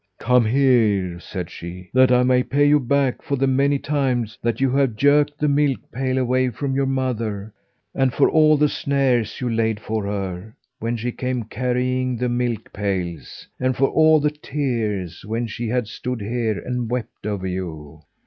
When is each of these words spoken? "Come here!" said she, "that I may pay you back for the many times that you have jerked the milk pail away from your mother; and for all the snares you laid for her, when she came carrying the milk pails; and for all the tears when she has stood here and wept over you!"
"Come 0.19 0.45
here!" 0.45 1.19
said 1.19 1.51
she, 1.51 1.91
"that 1.93 2.11
I 2.11 2.23
may 2.23 2.41
pay 2.41 2.65
you 2.67 2.79
back 2.79 3.21
for 3.21 3.35
the 3.35 3.45
many 3.45 3.77
times 3.77 4.35
that 4.41 4.59
you 4.59 4.71
have 4.71 4.95
jerked 4.95 5.37
the 5.37 5.47
milk 5.47 5.79
pail 5.91 6.17
away 6.17 6.49
from 6.49 6.73
your 6.73 6.87
mother; 6.87 7.53
and 7.93 8.11
for 8.11 8.27
all 8.27 8.57
the 8.57 8.67
snares 8.67 9.39
you 9.41 9.47
laid 9.47 9.79
for 9.79 10.05
her, 10.07 10.55
when 10.79 10.97
she 10.97 11.11
came 11.11 11.43
carrying 11.43 12.15
the 12.17 12.29
milk 12.29 12.73
pails; 12.73 13.45
and 13.59 13.77
for 13.77 13.89
all 13.89 14.19
the 14.19 14.31
tears 14.31 15.23
when 15.23 15.45
she 15.45 15.67
has 15.67 15.91
stood 15.91 16.19
here 16.19 16.57
and 16.57 16.89
wept 16.89 17.27
over 17.27 17.45
you!" 17.45 18.01